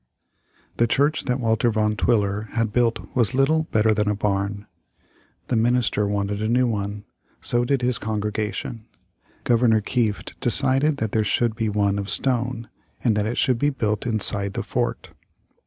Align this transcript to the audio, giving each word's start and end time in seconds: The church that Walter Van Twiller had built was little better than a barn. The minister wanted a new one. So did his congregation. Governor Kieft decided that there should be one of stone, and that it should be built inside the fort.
The 0.77 0.87
church 0.87 1.25
that 1.25 1.39
Walter 1.39 1.69
Van 1.69 1.95
Twiller 1.95 2.47
had 2.53 2.73
built 2.73 3.07
was 3.15 3.35
little 3.35 3.67
better 3.71 3.93
than 3.93 4.09
a 4.09 4.15
barn. 4.15 4.65
The 5.49 5.55
minister 5.55 6.07
wanted 6.07 6.41
a 6.41 6.47
new 6.47 6.65
one. 6.65 7.05
So 7.39 7.63
did 7.65 7.83
his 7.83 7.99
congregation. 7.99 8.87
Governor 9.43 9.79
Kieft 9.79 10.39
decided 10.39 10.97
that 10.97 11.11
there 11.11 11.23
should 11.23 11.55
be 11.55 11.69
one 11.69 11.99
of 11.99 12.09
stone, 12.09 12.67
and 13.03 13.15
that 13.15 13.27
it 13.27 13.37
should 13.37 13.59
be 13.59 13.69
built 13.69 14.07
inside 14.07 14.53
the 14.53 14.63
fort. 14.63 15.11